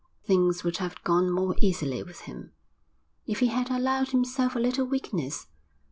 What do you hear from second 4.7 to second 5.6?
weakness.